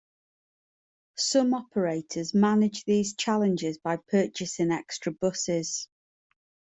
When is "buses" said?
5.11-5.89